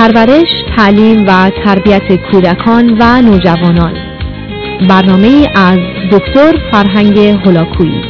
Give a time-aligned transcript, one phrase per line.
[0.00, 3.94] پرورش، تعلیم و تربیت کودکان و نوجوانان.
[4.88, 5.78] برنامه از
[6.12, 8.02] دکتر فرهنگ هلاکویی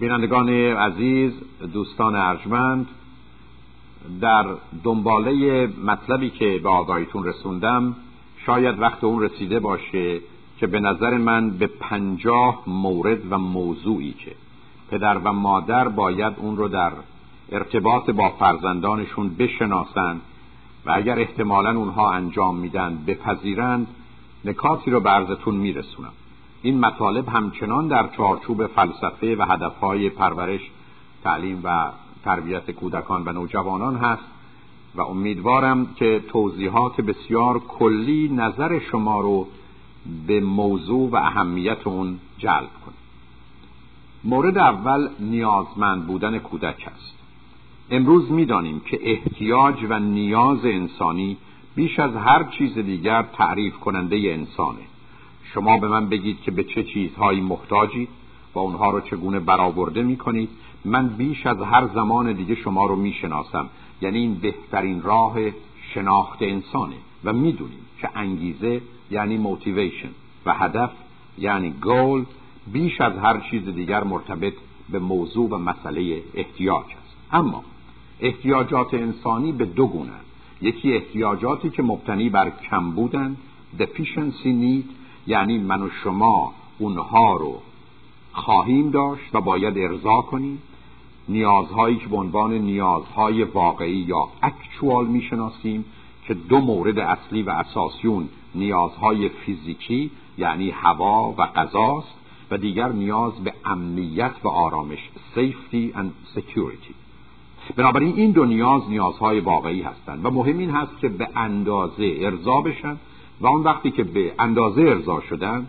[0.00, 1.32] بینندگان عزیز
[1.72, 2.86] دوستان ارجمند
[4.20, 4.44] در
[4.84, 7.96] دنباله مطلبی که به آگاهیتون رسوندم
[8.46, 10.20] شاید وقت اون رسیده باشه
[10.60, 14.32] که به نظر من به پنجاه مورد و موضوعی که
[14.90, 16.92] پدر و مادر باید اون رو در
[17.52, 20.20] ارتباط با فرزندانشون بشناسند
[20.86, 23.86] و اگر احتمالا اونها انجام میدن بپذیرند
[24.44, 26.12] نکاتی رو به عرضتون میرسونم.
[26.62, 30.70] این مطالب همچنان در چارچوب فلسفه و هدفهای پرورش
[31.24, 31.90] تعلیم و
[32.24, 34.24] تربیت کودکان و نوجوانان هست
[34.94, 39.46] و امیدوارم که توضیحات بسیار کلی نظر شما رو
[40.26, 42.94] به موضوع و اهمیت اون جلب کنه
[44.26, 47.14] مورد اول نیازمند بودن کودک است.
[47.90, 51.36] امروز می‌دانیم که احتیاج و نیاز انسانی
[51.74, 54.78] بیش از هر چیز دیگر تعریف کننده انسانه.
[55.54, 58.08] شما به من بگید که به چه چیزهایی محتاجید
[58.54, 60.48] و اونها رو چگونه برآورده می‌کنید.
[60.84, 63.68] من بیش از هر زمان دیگه شما رو می‌شناسم.
[64.02, 65.36] یعنی این بهترین راه
[65.94, 70.10] شناخت انسانه و می‌دونیم که انگیزه یعنی موتیویشن
[70.46, 70.90] و هدف
[71.38, 72.24] یعنی گول
[72.72, 74.54] بیش از هر چیز دیگر مرتبط
[74.88, 77.16] به موضوع و مسئله احتیاج است.
[77.32, 77.64] اما
[78.20, 80.12] احتیاجات انسانی به دو گونه
[80.62, 83.36] یکی احتیاجاتی که مبتنی بر کم بودن
[83.78, 84.90] deficiency need
[85.26, 87.60] یعنی من و شما اونها رو
[88.32, 90.62] خواهیم داشت و باید ارضا کنیم.
[91.28, 95.84] نیازهایی که به عنوان نیازهای واقعی یا اکچوال می‌شناسیم
[96.26, 102.14] که دو مورد اصلی و اساسیون نیازهای فیزیکی یعنی هوا و غذاست.
[102.50, 106.94] و دیگر نیاز به امنیت و آرامش safety and security.
[107.76, 112.60] بنابراین این دو نیاز نیازهای واقعی هستند و مهم این هست که به اندازه ارضا
[112.60, 112.96] بشن
[113.40, 115.66] و اون وقتی که به اندازه ارضا شدن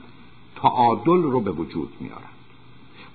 [0.56, 2.22] تعادل رو به وجود میارن.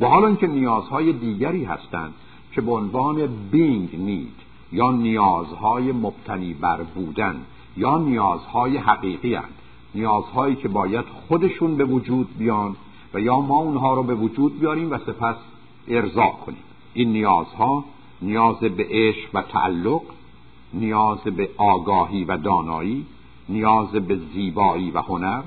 [0.00, 2.14] و حالا اینکه نیازهای دیگری هستند
[2.52, 4.42] که به عنوان being need
[4.72, 7.36] یا نیازهای مبتنی بر بودن
[7.76, 9.62] یا نیازهای حقیقی هستند
[9.94, 12.76] نیازهایی که باید خودشون به وجود بیان
[13.14, 15.36] و یا ما اونها رو به وجود بیاریم و سپس
[15.88, 16.62] ارضا کنیم.
[16.94, 17.84] این نیازها
[18.22, 20.02] نیاز به عشق و تعلق
[20.74, 23.06] نیاز به آگاهی و دانایی
[23.48, 25.42] نیاز به زیبایی و هنر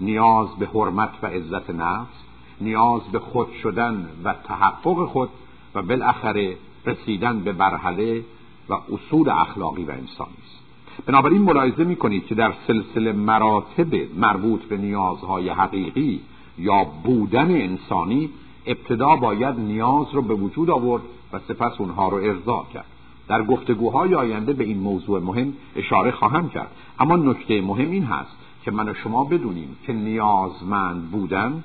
[0.00, 2.22] نیاز به حرمت و عزت نفس
[2.60, 5.28] نیاز به خود شدن و تحقق خود
[5.74, 6.56] و بالاخره
[6.86, 8.24] رسیدن به مرحله
[8.68, 10.62] و اصول اخلاقی و انسانی است.
[11.06, 16.20] بنابراین ملاحظه می‌کنید که در سلسله مراتب مربوط به نیازهای حقیقی
[16.58, 18.30] یا بودن انسانی
[18.66, 21.02] ابتدا باید نیاز رو به وجود آورد
[21.32, 22.84] و سپس اونها رو ارضا کرد.
[23.28, 26.70] در گفتگوهای آینده به این موضوع مهم اشاره خواهم کرد.
[27.00, 31.62] اما نکته مهم این هست که من و شما بدونیم که نیازمند بودن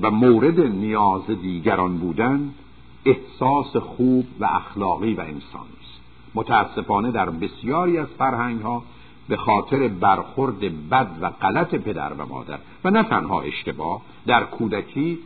[0.00, 2.54] و مورد نیاز دیگران بودن
[3.04, 6.00] احساس خوب و اخلاقی و انسانی است.
[6.34, 8.82] متاسفانه در بسیاری از فرهنگ ها
[9.28, 15.18] به خاطر برخورد بد و غلط پدر و مادر و نه تنها اشتباه در کودکی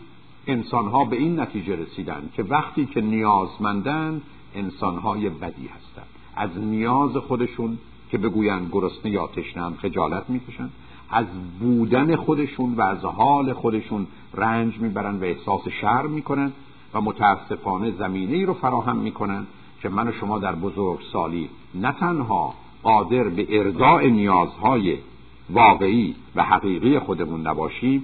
[0.47, 4.23] انسانها به این نتیجه رسیدن که وقتی که نیازمندن
[4.55, 6.07] انسانهای بدی هستند.
[6.37, 7.79] از نیاز خودشون
[8.11, 10.71] که بگویند گرسنه یا تشنه خجالت می‌کشن.
[11.11, 11.27] از
[11.61, 16.53] بودن خودشون و از حال خودشون رنج می‌برن و احساس شر می‌کنن
[16.95, 19.47] و متاسفانه زمینه ای رو فراهم می‌کنن
[19.83, 24.99] که من و شما در بزرگ سالی نه تنها قادر به ارضاء نیازهای
[25.51, 28.03] واقعی و حقیقی خودمون نباشیم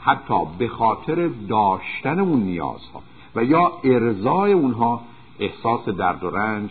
[0.00, 3.02] حتی به خاطر داشتن اون نیازها
[3.34, 5.00] و یا ارضای اونها
[5.38, 6.70] احساس درد و رنج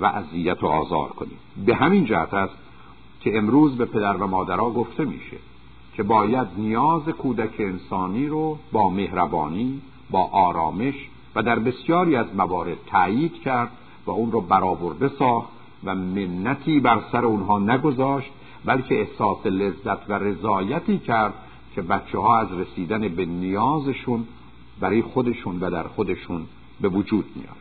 [0.00, 1.38] و اذیت و آزار کنیم.
[1.66, 2.54] به همین جهت است
[3.20, 5.36] که امروز به پدر و مادرها گفته میشه
[5.94, 10.94] که باید نیاز کودک انسانی رو با مهربانی با آرامش
[11.34, 13.70] و در بسیاری از موارد تایید کرد
[14.06, 15.48] و اون رو برآورده ساخت
[15.84, 18.30] و منتی بر سر اونها نگذاشت
[18.64, 21.34] بلکه احساس لذت و رضایتی کرد
[21.74, 24.24] که بچه ها از رسیدن به نیازشون
[24.80, 26.46] برای خودشون و در خودشون
[26.80, 27.56] به وجود میاد.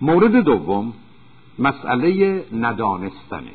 [0.00, 0.92] مورد دوم
[1.58, 3.52] مسئله ندانستنه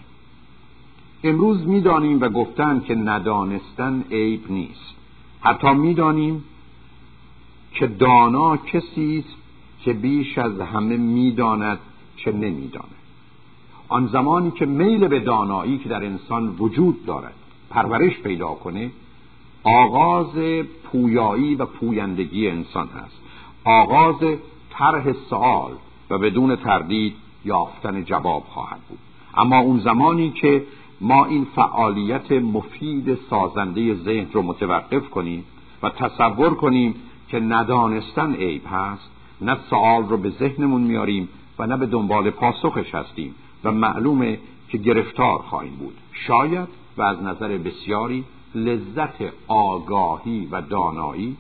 [1.24, 4.95] امروز می‌دانیم و گفتن که ندانستن عیب نیست.
[5.42, 6.44] حتی می‌دانیم
[7.74, 9.38] که دانا کسی است
[9.84, 11.80] که بیش از همه می‌داند
[12.24, 12.95] چه نمی‌داند
[13.88, 17.33] آن زمانی که میل به دانایی که در انسان وجود دارد
[17.69, 18.92] پرورش پیدا کنه
[19.63, 20.36] آغاز
[20.83, 23.21] پویایی و پویندگی انسان هست.
[23.63, 24.16] آغاز
[24.69, 25.71] طرح سوال
[26.10, 29.00] و بدون تردید یافتن جواب خواهد بود.
[29.38, 30.63] اما اون زمانی که
[31.01, 35.44] ما این فعالیت مفید سازنده ذهن رو متوقف کنیم
[35.83, 36.95] و تصور کنیم
[37.30, 39.10] که ندانستن عیب هست
[39.42, 44.39] نه سوال رو به ذهنمون میاریم و نه به دنبال پاسخش هستیم و معلومه
[44.69, 45.97] که گرفتار خواهیم بود.
[46.13, 46.67] شاید
[46.97, 48.23] و از نظر بسیاری
[48.56, 51.38] لذت آگاهی و دانایی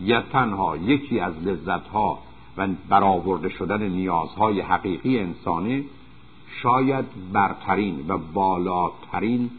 [0.00, 2.18] یا تنها یکی از لذتها
[2.56, 5.84] و برآورده شدن نیازهای حقیقی انسانه
[6.62, 9.50] شاید برترین و بالاترین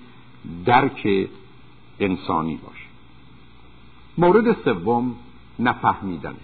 [0.65, 1.29] درک
[1.99, 2.85] انسانی باشه.
[4.17, 5.15] مورد سوم
[5.59, 6.35] نفهمیدنه.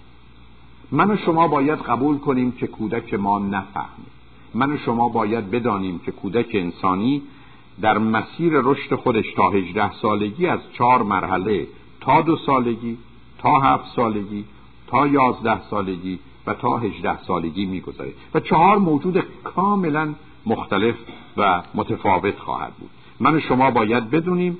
[0.92, 4.10] من و شما باید قبول کنیم که کودک ما نفهمه.
[4.54, 7.22] من و شما باید بدانیم که کودک انسانی
[7.80, 11.66] در مسیر رشد خودش تا هجده سالگی از چهار مرحله
[12.00, 12.98] تا دو سالگی
[13.38, 14.44] تا هفت سالگی
[14.86, 20.14] تا یازده سالگی و تا هجده سالگی میگذره و چهار موجود کاملا
[20.46, 20.94] مختلف
[21.36, 22.90] و متفاوت خواهد بود.
[23.20, 24.58] من و شما باید بدونیم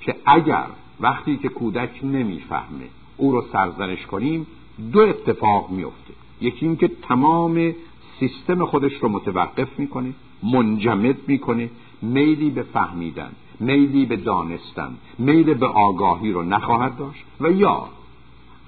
[0.00, 0.66] که اگر
[1.00, 4.46] وقتی که کودک نمی‌فهمه او رو سرزنش کنیم
[4.92, 6.14] دو اتفاق میفته.
[6.40, 7.74] یکی اینکه تمام
[8.20, 10.12] سیستم خودش رو متوقف می‌کنه
[10.42, 11.70] منجمد می‌کنه
[12.02, 17.88] میلی به فهمیدن میلی به دانستن میل به آگاهی رو نخواهد داشت و یا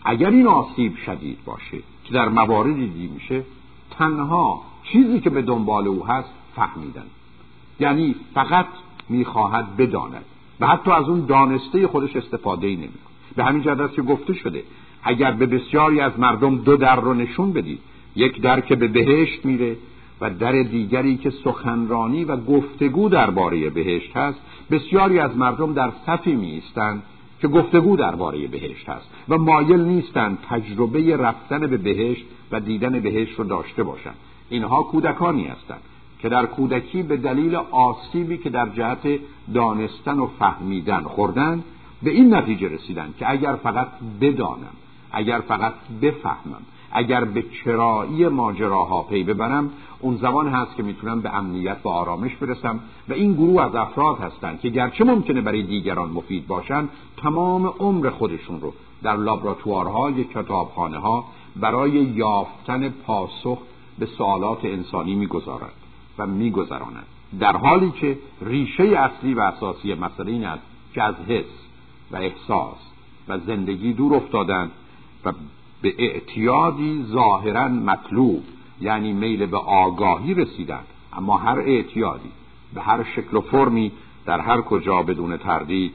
[0.04, 3.44] اگر این آسیب شدید باشه که در مواردی دی میشه
[3.90, 7.06] تنها چیزی که به دنبال او هست فهمیدن.
[7.80, 8.66] یعنی فقط
[9.08, 10.24] می‌خواهد بداند
[10.60, 13.12] و حتی از اون دانسته خودش استفاده ای نمی‌کنه.
[13.36, 14.62] به همین جهت که گفته شده
[15.02, 17.78] اگر به بسیاری از مردم دو در رو نشون بدید
[18.16, 19.76] یک در که به بهشت میره
[20.20, 24.40] و در دیگری که سخنرانی و گفتگو درباره بهشت هست
[24.70, 26.62] بسیاری از مردم در صفی می
[27.40, 33.38] که گفتگو درباره بهشت هست و مایل نیستند تجربه رفتن به بهشت و دیدن بهشت
[33.38, 34.14] رو داشته باشند.
[34.48, 35.80] اینها کودکانی هستند
[36.18, 39.18] که در کودکی به دلیل آسیبی که در جهت
[39.54, 41.64] دانستن و فهمیدن خوردن
[42.02, 43.88] به این نتیجه رسیدن که اگر فقط
[44.20, 44.72] بدانم
[45.12, 46.62] اگر فقط بفهمم
[46.92, 49.70] اگر به چرایی ماجراها پی ببرم
[50.00, 54.18] اون زمان هست که می‌تونم به امنیت و آرامش برسم و این گروه از افراد
[54.18, 58.72] هستند که گرچه ممکنه برای دیگران مفید باشند تمام عمر خودشون رو
[59.02, 61.24] در لابراتوارها یا کتابخانه ها
[61.56, 63.58] برای یافتن پاسخ
[63.98, 65.72] به سوالات انسانی می‌گذارند
[66.18, 67.06] و میگذرانند.
[67.40, 70.62] در حالی که ریشه اصلی و اساسی مسئله این است
[70.94, 71.44] که از حس
[72.10, 72.76] و احساس
[73.28, 74.70] و زندگی دور افتادند
[75.24, 75.32] و
[75.82, 78.42] به اعتیادی ظاهرا مطلوب
[78.80, 82.30] یعنی میل به آگاهی رسیدند اما هر اعتیادی
[82.74, 83.92] به هر شکل و فرمی
[84.26, 85.92] در هر کجا بدون تردید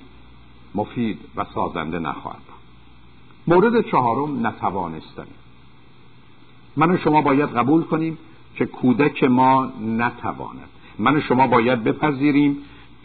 [0.76, 2.48] مفید و سازنده نخواهد
[3.48, 5.28] مورد چهارم نتوانستن.
[6.78, 8.18] من و شما باید قبول کنیم
[8.56, 10.70] که کودک ما نتواند.
[11.00, 12.58] من و شما باید بپذیریم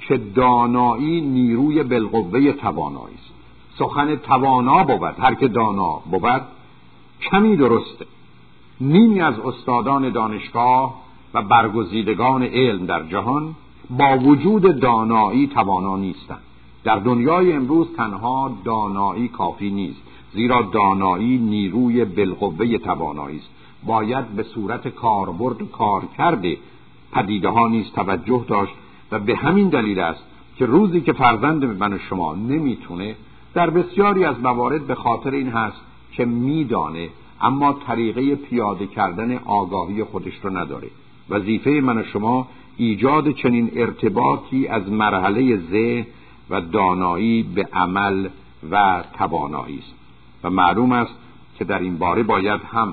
[0.08, 3.41] که دانایی نیروی بالقوه توانایی است.
[3.78, 6.42] سخن توانا بود هر که دانا بود
[7.30, 8.06] کمی درسته.
[8.80, 11.02] نیمی از استادان دانشگاه
[11.34, 13.54] و برگزیدگان علم در جهان
[13.90, 16.42] با وجود دانایی توانا نیستند.
[16.84, 20.02] در دنیای امروز تنها دانایی کافی نیست
[20.32, 23.50] زیرا دانایی نیروی بالقوه توانایی است.
[23.86, 26.56] باید به صورت کاربرد کار کرده
[27.12, 28.72] پدیده ها نیز توجه داشت
[29.12, 30.24] و به همین دلیل است
[30.56, 33.16] که روزی که فرزند من و شما نمی‌تونه
[33.54, 35.80] در بسیاری از موارد به خاطر این هست
[36.12, 37.08] که میدانه
[37.40, 40.88] اما طریقه پیاده کردن آگاهی خودش رو نداره.
[41.30, 46.06] وظیفه من و شما ایجاد چنین ارتباطی از مرحله ذهن
[46.50, 48.28] و دانایی به عمل
[48.70, 49.94] و توانایی است.
[50.44, 51.14] و معلوم است
[51.58, 52.92] که در این باره باید هم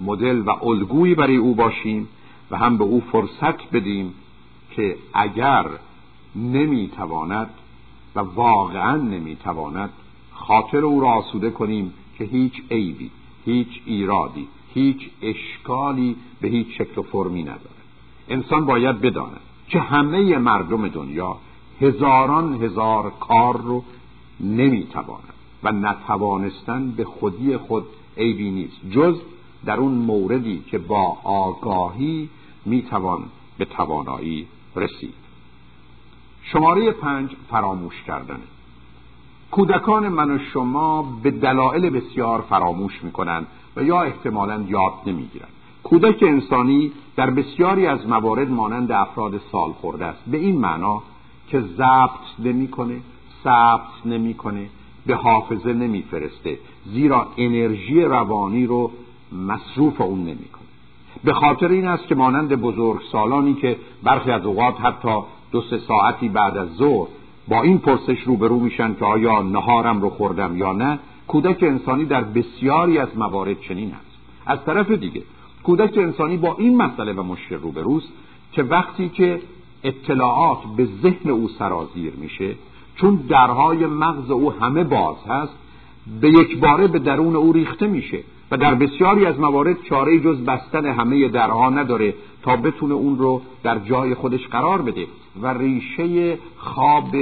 [0.00, 2.08] مدل و الگویی برای او باشیم
[2.50, 4.14] و هم به او فرصت بدیم
[4.70, 5.66] که اگر
[6.36, 7.50] نمی‌تواند
[8.16, 9.90] و واقعا نمی‌تواند
[10.32, 13.10] خاطر او را آسوده کنیم که هیچ عیبی
[13.44, 17.76] هیچ ایرادی هیچ اشکالی به هیچ شکل و فرمی نداره
[18.28, 21.36] انسان باید بداند که همه مردم دنیا
[21.80, 23.84] هزاران هزار کار رو
[24.40, 27.84] نمی‌تواند و نتوانستن به خودی خود
[28.16, 29.16] عیبی نیست جز
[29.64, 32.28] در اون موردی که با آگاهی
[32.64, 33.22] می‌توان
[33.58, 34.46] به توانایی
[34.76, 35.25] رسید.
[36.52, 38.38] شماره پنج فراموش کردن.
[39.50, 45.48] کودکان من و شما به دلایل بسیار فراموش می‌کنند و یا احتمالا یاد نمی‌گیرند.
[45.82, 50.22] کودک انسانی در بسیاری از موارد مانند افراد سال خورده است.
[50.26, 51.02] به این معنا
[51.48, 53.00] که ضبط نمی‌کنه
[53.44, 54.66] ثبت نمی‌کنه
[55.06, 58.90] به حافظه نمیفرسته زیرا انرژی روانی رو
[59.32, 60.66] مصروف اون نمی‌کنه.
[61.24, 65.18] به خاطر این است که مانند بزرگ سالانی که برخی از اوقات حتی
[65.52, 67.08] دو سه ساعتی بعد از ظهر
[67.48, 70.98] با این پرسش روبرو میشن که آیا نهارم رو خوردم یا نه؟
[71.28, 74.16] کودک انسانی در بسیاری از موارد چنین است.
[74.46, 75.22] از طرف دیگه
[75.62, 78.08] کودک انسانی با این مسئله و مشکل روبروست
[78.52, 79.40] که وقتی که
[79.84, 82.54] اطلاعات به ذهن او سرازیر میشه
[82.96, 85.52] چون درهای مغز او همه باز هست
[86.20, 88.18] به یک باره به درون او ریخته میشه.
[88.50, 93.42] و در بسیاری از موارد چاره جز بستن همه درها نداره تا بتونه اون رو
[93.62, 95.06] در جای خودش قرار بده.
[95.42, 97.16] و ریشه خواب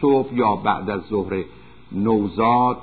[0.00, 1.44] صبح یا بعد از ظهر
[1.92, 2.76] نوزاد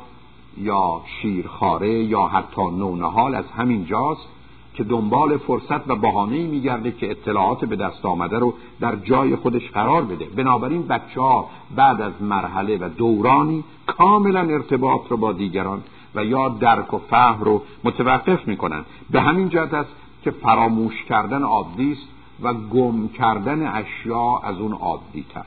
[0.58, 4.28] یا شیرخاره یا حتی نونهال از همین جاست
[4.74, 9.70] که دنبال فرصت و بهانه‌ای میگرده که اطلاعات به دست آمده رو در جای خودش
[9.72, 10.26] قرار بده.
[10.26, 15.84] بنابراین بچه ها بعد از مرحله و دورانی کاملا ارتباط رو با دیگران
[16.16, 18.86] و یا درک و فهم رو متوقف می‌کنن.
[19.10, 19.90] به همین جهت است
[20.24, 22.08] که فراموش کردن عادی است
[22.42, 25.46] و گم کردن اشیا از اون عادی تر.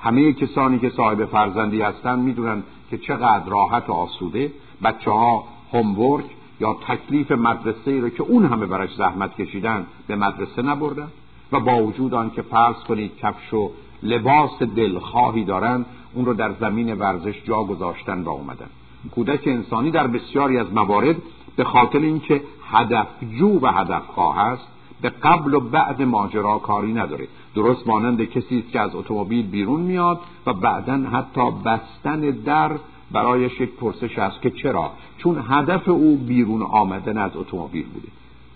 [0.00, 4.52] همه کسانی که صاحب فرزندی هستن می‌دونن که چقدر راحت و آسوده.
[4.84, 6.24] بچه ها هومورک
[6.60, 11.08] یا تکلیف مدرسه ای رو که اون همه براش زحمت کشیدن به مدرسه نبردن
[11.52, 13.70] و با وجود آن که فرض کنید کفش و
[14.02, 15.84] لباس دلخواهی دارن
[16.14, 18.66] اون رو در زمین ورزش جا گذاشتن و اومدن.
[19.10, 21.16] کودک انسانی در بسیاری از موارد
[21.56, 24.68] به خاطر اینکه هدفجو و هدفخواه است
[25.02, 27.28] به قبل و بعد ماجرا کاری نداره.
[27.54, 32.70] درست مانند کسی است که از اتومبیل بیرون میاد و بعدا حتی بستن در
[33.12, 38.08] برایش یک پرسش است که چرا؟ چون هدف او بیرون آمدن از اتومبیل بوده.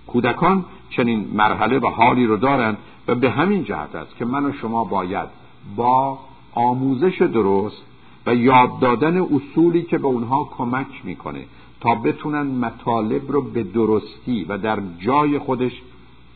[0.07, 2.77] کودکان چنین مرحله و حالی رو دارند
[3.09, 5.29] و به همین جهت است که من و شما باید
[5.77, 6.19] با
[6.55, 7.83] آموزش درست
[8.27, 11.45] و یاد دادن اصولی که به اونها کمک می‌کنه
[11.81, 15.73] تا بتونن مطالب رو به درستی و در جای خودش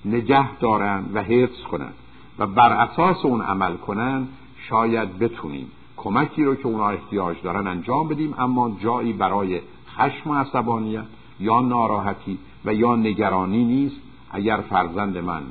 [0.05, 1.91] نگه دارن و حفظ کنن
[2.39, 4.29] و بر اساس اون عمل کنن
[4.69, 9.61] شاید بتونیم کمکی رو که اونا احتیاج دارن انجام بدیم اما جایی برای
[9.97, 11.05] خشم و عصبانیت
[11.41, 13.97] یا ناراحتی و یا نگرانی نیست.
[14.31, 15.43] اگر فرزند من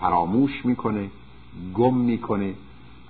[0.00, 1.10] فراموش می‌کنه
[1.74, 2.54] گم می‌کنه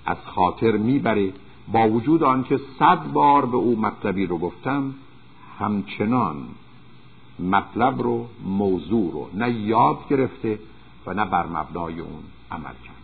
[0.05, 1.33] از خاطر می‌بره
[1.71, 4.93] با وجود آنکه صد بار به او مطلبی رو گفتم
[5.59, 6.47] همچنان
[7.39, 10.59] مطلب رو موضوع رو نه یاد گرفته
[11.05, 12.95] و نه بر مبنای اون عمل کرد.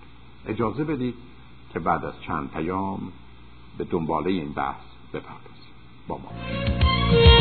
[0.48, 1.16] اجازه بدید
[1.74, 3.00] که بعد از چند پیام
[3.78, 5.74] به دنباله این بحث بپردازیم.
[6.08, 7.33] با ما